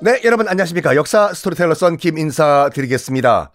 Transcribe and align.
네, 0.00 0.20
여러분 0.24 0.48
안녕하십니까. 0.48 0.94
역사 0.94 1.34
스토리텔러 1.34 1.74
썬김 1.74 2.18
인사 2.18 2.70
드리겠습니다. 2.72 3.52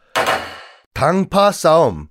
당파 0.94 1.52
싸움. 1.52 2.10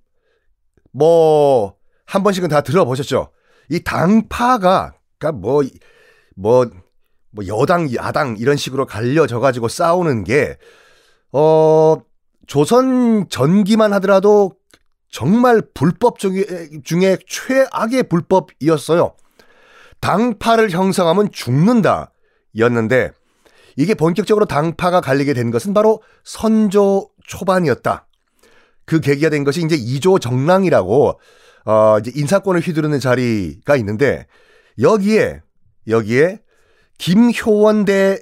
뭐, 0.92 1.76
한 2.06 2.22
번씩은 2.22 2.48
다 2.48 2.62
들어보셨죠? 2.62 3.30
이 3.70 3.80
당파가, 3.80 4.94
그니까 5.18 5.32
뭐, 5.32 5.62
뭐, 6.34 6.66
뭐, 7.30 7.46
여당, 7.46 7.94
야당, 7.94 8.36
이런 8.38 8.56
식으로 8.56 8.86
갈려져가지고 8.86 9.68
싸우는 9.68 10.24
게, 10.24 10.56
어, 11.32 11.96
조선 12.46 13.28
전기만 13.28 13.92
하더라도 13.94 14.56
정말 15.10 15.62
불법 15.74 16.18
중에, 16.18 16.44
중에 16.84 17.18
최악의 17.26 18.04
불법이었어요. 18.08 19.14
당파를 20.02 20.70
형성하면 20.70 21.32
죽는다. 21.32 22.12
였는데, 22.58 23.12
이게 23.76 23.94
본격적으로 23.94 24.44
당파가 24.44 25.00
갈리게 25.00 25.32
된 25.32 25.50
것은 25.50 25.72
바로 25.72 26.02
선조 26.24 27.08
초반이었다. 27.26 28.06
그 28.84 29.00
계기가 29.00 29.30
된 29.30 29.44
것이 29.44 29.62
이제 29.62 29.76
이조 29.76 30.18
정랑이라고 30.18 31.20
어 31.64 31.98
이제 32.00 32.12
인사권을 32.14 32.60
휘두르는 32.60 32.98
자리가 33.00 33.76
있는데 33.76 34.26
여기에 34.80 35.40
여기에 35.88 36.40
김효원 36.98 37.84
대 37.84 38.18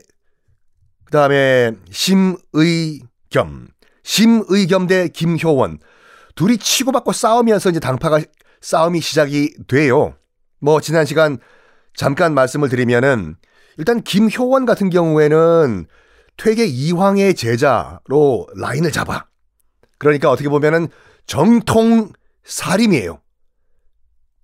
그다음에 1.06 1.72
심의겸 1.90 3.68
심의겸 4.02 4.86
대 4.86 5.08
김효원 5.08 5.78
둘이 6.34 6.58
치고받고 6.58 7.12
싸우면서 7.12 7.70
이제 7.70 7.80
당파가 7.80 8.20
싸움이 8.60 9.00
시작이 9.00 9.54
돼요. 9.66 10.14
뭐 10.60 10.80
지난 10.80 11.06
시간 11.06 11.38
잠깐 11.94 12.34
말씀을 12.34 12.68
드리면은 12.68 13.36
일단 13.76 14.02
김효원 14.02 14.66
같은 14.66 14.90
경우에는 14.90 15.86
퇴계 16.36 16.64
이황의 16.66 17.34
제자로 17.34 18.46
라인을 18.56 18.90
잡아. 18.92 19.26
그러니까 19.98 20.30
어떻게 20.30 20.48
보면은 20.48 20.88
정통 21.26 22.12
사림이에요. 22.44 23.20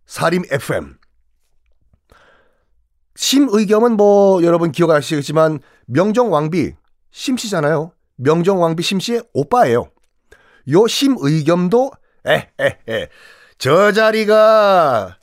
사림 0.06 0.44
FM. 0.50 0.96
심의겸은 3.16 3.96
뭐 3.96 4.42
여러분 4.42 4.70
기억하시겠지만 4.72 5.60
명정왕비 5.86 6.74
심씨잖아요. 7.10 7.92
명정왕비 8.16 8.82
심씨의 8.82 9.22
오빠예요. 9.32 9.90
요 10.70 10.86
심의겸도 10.86 11.90
에에에 12.26 13.08
저 13.58 13.92
자리가 13.92 15.18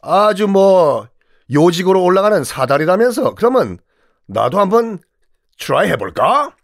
아주 0.00 0.46
뭐 0.46 1.08
요직으로 1.52 2.02
올라가는 2.02 2.42
사다리라면서 2.44 3.34
그러면 3.34 3.78
나도 4.26 4.58
한번 4.60 4.98
try 5.58 5.88
해볼까? 5.90 6.54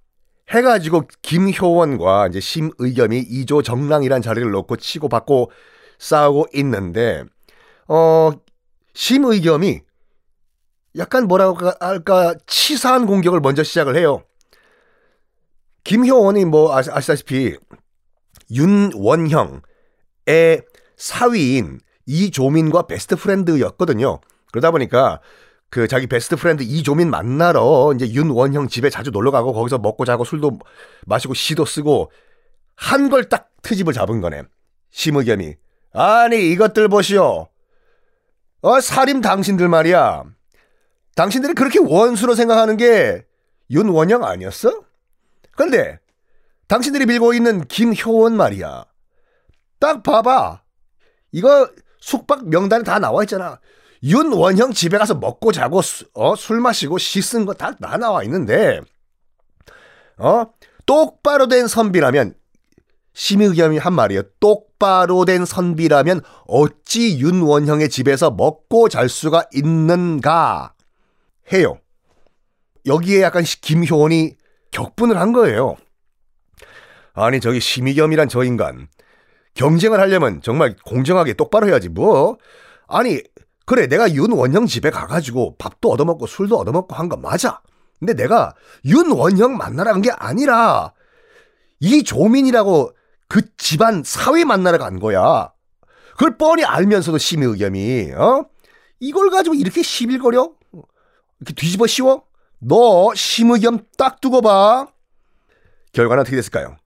해가지고 0.50 1.08
김효원과 1.22 2.28
이제 2.28 2.40
심의겸이 2.40 3.18
이조 3.18 3.62
정랑이란 3.62 4.20
자리를 4.20 4.50
놓고 4.50 4.76
치고받고 4.76 5.50
싸우고 5.98 6.48
있는데 6.54 7.24
어 7.88 8.30
심의겸이 8.92 9.80
약간 10.96 11.26
뭐라고 11.26 11.72
할까 11.80 12.34
치사한 12.46 13.06
공격을 13.06 13.40
먼저 13.40 13.62
시작을 13.62 13.96
해요. 13.96 14.22
김효원이 15.84 16.44
뭐 16.44 16.76
아시다시피 16.76 17.56
윤원형의 18.50 19.62
사위인 20.96 21.80
이조민과 22.06 22.86
best 22.86 23.16
friend였거든요. 23.16 24.20
그러다 24.54 24.70
보니까 24.70 25.20
그 25.68 25.88
자기 25.88 26.06
best 26.06 26.36
friend 26.36 26.62
이조민 26.62 27.10
만나러 27.10 27.92
이제 27.96 28.08
윤원형 28.08 28.68
집에 28.68 28.88
자주 28.88 29.10
놀러 29.10 29.32
가고 29.32 29.52
거기서 29.52 29.78
먹고 29.78 30.04
자고 30.04 30.24
술도 30.24 30.60
마시고 31.06 31.34
시도 31.34 31.64
쓰고 31.64 32.12
한 32.76 33.10
걸 33.10 33.28
딱 33.28 33.50
트집을 33.62 33.92
잡은 33.92 34.20
거네. 34.20 34.42
심의겸이. 34.90 35.56
아니 35.92 36.52
이것들 36.52 36.86
보시오. 36.88 37.48
어 38.62 38.80
살인 38.80 39.20
당신들 39.20 39.68
말이야. 39.68 40.22
당신들이 41.16 41.54
그렇게 41.54 41.80
원수로 41.80 42.36
생각하는 42.36 42.76
게 42.76 43.24
윤원형 43.70 44.22
아니었어? 44.24 44.84
근데 45.56 45.98
당신들이 46.68 47.06
밀고 47.06 47.34
있는 47.34 47.64
김효원 47.66 48.36
말이야. 48.36 48.84
딱 49.80 50.04
봐봐. 50.04 50.62
이거 51.32 51.68
숙박 51.98 52.48
명단에 52.48 52.84
다 52.84 53.00
나와 53.00 53.24
있잖아. 53.24 53.58
윤 54.04 54.32
원형 54.32 54.72
집에 54.72 54.98
가서 54.98 55.14
먹고 55.14 55.52
자고 55.52 55.80
수, 55.82 56.04
어, 56.14 56.36
술 56.36 56.60
마시고 56.60 56.98
씻은 56.98 57.46
거다다 57.46 57.96
나와 57.96 58.22
있는데 58.24 58.80
어 60.18 60.46
똑바로 60.86 61.48
된 61.48 61.66
선비라면 61.66 62.34
심의겸이 63.14 63.78
한 63.78 63.92
말이에요. 63.94 64.22
똑바로 64.40 65.24
된 65.24 65.44
선비라면 65.44 66.20
어찌 66.46 67.18
윤 67.18 67.42
원형의 67.42 67.88
집에서 67.88 68.30
먹고 68.30 68.88
잘 68.88 69.08
수가 69.08 69.46
있는가 69.52 70.74
해요. 71.52 71.78
여기에 72.86 73.22
약간 73.22 73.44
김효원이 73.44 74.36
격분을 74.72 75.18
한 75.18 75.32
거예요. 75.32 75.76
아니 77.14 77.40
저기 77.40 77.60
심의겸이란 77.60 78.28
저 78.28 78.42
인간 78.42 78.88
경쟁을 79.54 80.00
하려면 80.00 80.42
정말 80.42 80.74
공정하게 80.84 81.34
똑바로 81.34 81.68
해야지 81.68 81.88
뭐 81.88 82.36
아니 82.88 83.22
그래, 83.66 83.86
내가 83.86 84.12
윤 84.14 84.32
원형 84.32 84.66
집에 84.66 84.90
가가지고 84.90 85.56
밥도 85.58 85.90
얻어먹고 85.90 86.26
술도 86.26 86.58
얻어먹고 86.58 86.94
한거 86.94 87.16
맞아. 87.16 87.60
근데 87.98 88.12
내가 88.14 88.54
윤 88.84 89.10
원형 89.10 89.56
만나러 89.56 89.92
간 89.92 90.02
게 90.02 90.10
아니라 90.10 90.92
이 91.80 92.02
조민이라고 92.02 92.90
그 93.28 93.42
집안 93.56 94.02
사위 94.04 94.44
만나러 94.44 94.78
간 94.78 94.98
거야. 94.98 95.50
그걸 96.12 96.36
뻔히 96.36 96.64
알면서도 96.64 97.18
심의 97.18 97.48
의겸이, 97.48 98.12
어? 98.12 98.44
이걸 99.00 99.30
가지고 99.30 99.54
이렇게 99.54 99.82
시빌거려? 99.82 100.50
이렇게 101.40 101.54
뒤집어 101.54 101.86
씌워? 101.86 102.24
너 102.58 103.12
심의겸 103.14 103.80
딱 103.98 104.20
두고 104.20 104.40
봐. 104.42 104.86
결과는 105.92 106.20
어떻게 106.20 106.36
됐을까요? 106.36 106.76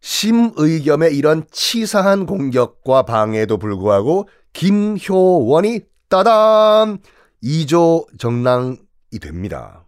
심의겸의 0.00 1.16
이런 1.16 1.44
치사한 1.50 2.26
공격과 2.26 3.02
방해에도 3.02 3.58
불구하고 3.58 4.28
김효원이 4.52 5.80
따단 6.08 6.98
2조 7.42 8.18
정랑이 8.18 8.78
됩니다. 9.20 9.86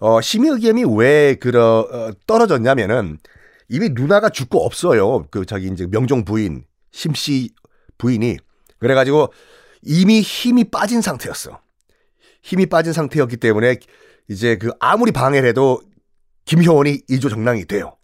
어, 0.00 0.20
심의의겸이 0.20 0.84
왜 0.96 1.34
그러 1.36 1.86
어, 1.90 2.12
떨어졌냐면은 2.26 3.18
이미 3.68 3.90
누나가 3.90 4.28
죽고 4.28 4.64
없어요. 4.64 5.26
그 5.30 5.46
자기 5.46 5.68
이제 5.68 5.86
명종 5.86 6.24
부인 6.24 6.64
심씨 6.90 7.50
부인이 7.98 8.36
그래가지고 8.78 9.32
이미 9.82 10.20
힘이 10.20 10.64
빠진 10.64 11.00
상태였어. 11.00 11.60
힘이 12.42 12.66
빠진 12.66 12.92
상태였기 12.92 13.36
때문에 13.36 13.76
이제 14.28 14.56
그 14.56 14.72
아무리 14.80 15.12
방해를 15.12 15.48
해도 15.48 15.80
김효원이 16.44 17.02
2조 17.08 17.30
정랑이 17.30 17.64
돼요. 17.66 17.96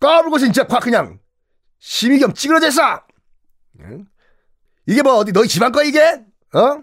까불고 0.00 0.38
진짜 0.38 0.66
콱 0.66 0.80
그냥 0.80 1.18
심의겸 1.80 2.34
찌그러져 2.34 2.68
있어. 2.68 3.02
응? 3.80 4.06
이게 4.90 5.02
뭐 5.02 5.14
어디 5.14 5.30
너희 5.30 5.46
집안 5.46 5.70
거 5.70 5.84
이게? 5.84 6.00
어? 6.02 6.82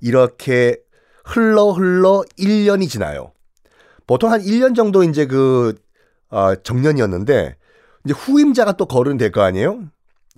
이렇게 0.00 0.78
흘러 1.22 1.72
흘러 1.72 2.22
1년이 2.38 2.88
지나요. 2.88 3.34
보통 4.06 4.32
한 4.32 4.40
1년 4.40 4.74
정도 4.74 5.04
이제 5.04 5.26
그 5.26 5.74
어, 6.30 6.54
정년이었는데 6.54 7.56
이제 8.06 8.14
후임자가 8.14 8.72
또 8.78 8.86
거론될 8.86 9.32
거 9.32 9.42
아니에요? 9.42 9.82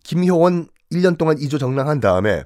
김효원 0.02 0.66
1년 0.90 1.16
동안 1.16 1.36
2조 1.36 1.60
정랑한 1.60 2.00
다음에 2.00 2.42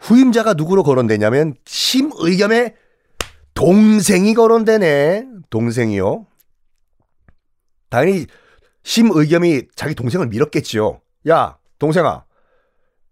후임자가 0.00 0.52
누구로 0.52 0.82
거론되냐면 0.82 1.54
심의겸의 1.64 2.74
동생이 3.54 4.34
거론되네. 4.34 5.26
동생이요. 5.48 6.26
당연히 7.88 8.26
심의겸이 8.82 9.68
자기 9.74 9.94
동생을 9.94 10.26
밀었겠지요. 10.26 11.00
야, 11.30 11.58
동생아. 11.78 12.24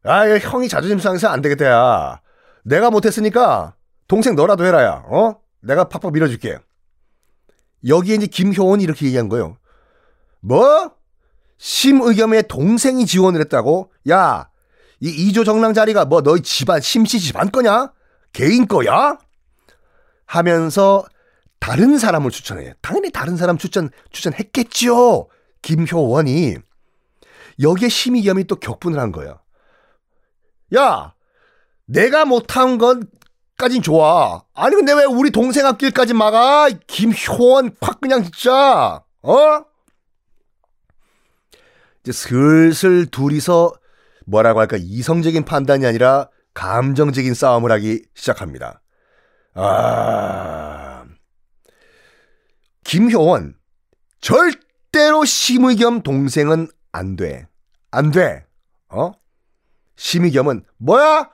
아, 0.04 0.28
형이 0.28 0.68
자존심 0.68 0.98
상해서 0.98 1.28
안 1.28 1.42
되겠다, 1.42 1.66
야. 1.66 2.20
내가 2.64 2.90
못했으니까 2.90 3.74
동생 4.08 4.34
너라도 4.34 4.64
해라, 4.64 4.82
야. 4.82 5.04
어? 5.08 5.36
내가 5.60 5.88
팍팍 5.88 6.12
밀어줄게. 6.12 6.58
여기에 7.86 8.16
이제 8.16 8.26
김효원이 8.26 8.82
이렇게 8.82 9.06
얘기한 9.06 9.28
거예요. 9.28 9.56
뭐? 10.40 10.92
심의겸의 11.58 12.48
동생이 12.48 13.06
지원을 13.06 13.40
했다고? 13.40 13.90
야, 14.10 14.50
이 15.00 15.08
이조 15.08 15.44
정랑 15.44 15.74
자리가 15.74 16.04
뭐 16.04 16.22
너희 16.22 16.40
집안, 16.42 16.80
심씨 16.80 17.18
집안 17.18 17.50
거냐? 17.50 17.92
개인 18.32 18.66
거야? 18.66 19.18
하면서 20.26 21.04
다른 21.58 21.98
사람을 21.98 22.30
추천해. 22.30 22.74
당연히 22.82 23.10
다른 23.10 23.36
사람 23.36 23.58
추천, 23.58 23.90
추천했겠죠. 24.10 25.28
김효원이. 25.62 26.56
여기에 27.60 27.88
심의겸이 27.88 28.44
또 28.44 28.56
격분을 28.56 28.98
한 28.98 29.12
거야. 29.12 29.40
야, 30.74 31.14
내가 31.86 32.24
못한 32.24 32.78
것까진 32.78 33.82
좋아. 33.82 34.44
아니 34.54 34.74
근데 34.74 34.92
왜 34.92 35.04
우리 35.04 35.30
동생 35.30 35.66
앞길까지 35.66 36.14
막아? 36.14 36.68
김효원 36.86 37.76
콱 37.80 38.00
그냥 38.00 38.22
진짜 38.24 39.02
어? 39.22 39.64
이제 42.02 42.12
슬슬 42.12 43.06
둘이서 43.06 43.72
뭐라고 44.26 44.60
할까 44.60 44.76
이성적인 44.78 45.44
판단이 45.44 45.86
아니라 45.86 46.28
감정적인 46.54 47.34
싸움을 47.34 47.70
하기 47.72 48.04
시작합니다. 48.14 48.82
아 49.54 51.04
김효원 52.84 53.54
절대로 54.20 55.24
심의겸 55.24 56.02
동생은 56.02 56.68
안 56.96 57.14
돼. 57.16 57.46
안 57.90 58.10
돼. 58.10 58.46
어? 58.88 59.12
심의겸은 59.96 60.64
뭐야? 60.78 61.30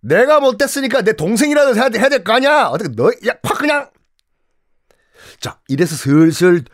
내가 0.00 0.40
못됐으니까 0.40 1.02
내 1.02 1.12
동생이라도 1.12 1.76
해야, 1.76 1.88
해야 1.94 2.08
될 2.08 2.24
거 2.24 2.32
아니야? 2.32 2.66
어떻게 2.66 2.90
너, 2.94 3.10
야, 3.26 3.34
콱 3.42 3.58
그냥. 3.58 3.90
자, 5.40 5.60
이래서 5.68 5.94
슬슬, 5.94 6.64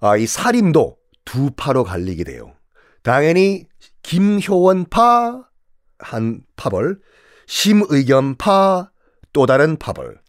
아, 0.00 0.16
이 0.16 0.26
살인도 0.26 0.98
두 1.24 1.50
파로 1.52 1.84
갈리게 1.84 2.24
돼요. 2.24 2.54
당연히, 3.02 3.68
김효원 4.02 4.86
파, 4.86 5.48
한 5.98 6.40
파벌, 6.56 6.98
심의겸 7.46 8.34
파, 8.36 8.90
또 9.32 9.46
다른 9.46 9.76
파벌. 9.76 10.20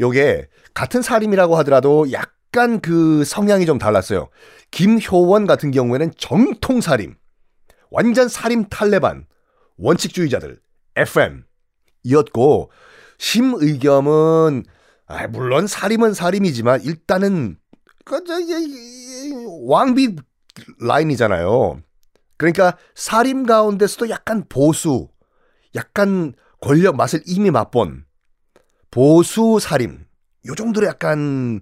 요게, 0.00 0.48
같은 0.74 1.02
살인이라고 1.02 1.56
하더라도 1.58 2.10
약 2.10 2.33
간 2.54 2.80
그 2.80 3.24
성향이 3.24 3.66
좀 3.66 3.78
달랐어요. 3.78 4.28
김효원 4.70 5.46
같은 5.46 5.70
경우에는 5.72 6.12
정통 6.16 6.80
살인, 6.80 7.16
완전 7.90 8.28
살인 8.28 8.68
탈레반, 8.68 9.26
원칙주의자들, 9.76 10.60
FM이었고 12.04 12.70
심의겸은 13.18 14.64
아, 15.06 15.26
물론 15.26 15.66
살인은 15.66 16.14
살인이지만 16.14 16.82
일단은 16.82 17.58
그저 18.04 18.34
왕비 19.66 20.16
라인이잖아요. 20.80 21.80
그러니까 22.36 22.76
살인 22.94 23.46
가운데서도 23.46 24.10
약간 24.10 24.44
보수, 24.48 25.08
약간 25.74 26.34
권력 26.60 26.96
맛을 26.96 27.20
이미 27.26 27.50
맛본 27.50 28.04
보수 28.90 29.58
살인 29.60 30.06
요 30.46 30.54
정도로 30.54 30.86
약간 30.86 31.60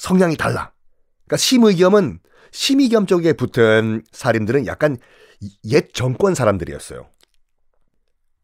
성향이 0.00 0.38
달라. 0.38 0.72
그러니까 1.26 1.36
심의겸은 1.36 2.20
심의겸 2.52 3.04
쪽에 3.04 3.34
붙은 3.34 4.02
살인들은 4.12 4.66
약간 4.66 4.96
옛 5.64 5.92
정권 5.92 6.34
사람들이었어요. 6.34 7.06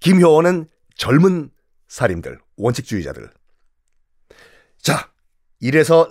김효원은 0.00 0.68
젊은 0.96 1.50
살인들, 1.88 2.38
원칙주의자들. 2.58 3.30
자, 4.82 5.10
이래서 5.58 6.10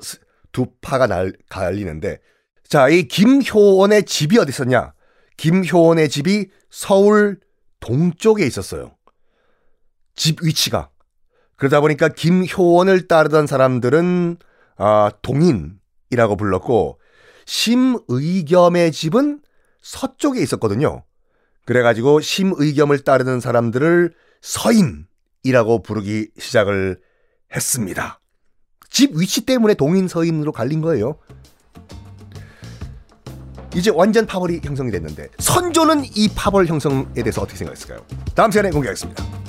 두 0.51 0.65
파가 0.81 1.05
날, 1.05 1.31
갈리는데, 1.47 2.19
자, 2.67 2.89
이 2.89 3.03
김효원의 3.03 4.05
집이 4.05 4.39
어디 4.39 4.49
있었냐? 4.49 4.93
김효원의 5.37 6.09
집이 6.09 6.49
서울 6.71 7.39
동쪽에 7.81 8.47
있었어요. 8.47 8.97
집 10.15 10.41
위치가. 10.41 10.89
그러다 11.55 11.81
보니까 11.81 12.09
김효원을 12.09 13.07
따르던 13.07 13.45
사람들은, 13.45 14.37
아, 14.77 15.11
동인이라고 15.21 16.35
불렀고, 16.37 16.99
심의겸의 17.45 18.91
집은 18.91 19.41
서쪽에 19.81 20.41
있었거든요. 20.41 21.03
그래가지고 21.65 22.21
심의겸을 22.21 23.03
따르는 23.03 23.39
사람들을 23.39 24.13
서인이라고 24.41 25.83
부르기 25.83 26.29
시작을 26.37 26.99
했습니다. 27.53 28.19
집 28.89 29.11
위치 29.15 29.45
때문에 29.45 29.73
동인 29.73 30.07
서인으로 30.07 30.51
갈린 30.51 30.81
거예요. 30.81 31.17
이제 33.75 33.91
완전 33.93 34.25
파벌이 34.25 34.61
형성이 34.63 34.89
됐는데 34.89 35.27
선조는 35.39 36.05
이 36.15 36.29
파벌 36.33 36.65
형성에 36.65 37.13
대해서 37.13 37.41
어떻게 37.41 37.57
생각했을까요? 37.57 38.05
다음 38.33 38.49
시간에 38.49 38.69
공개하겠습니다. 38.69 39.44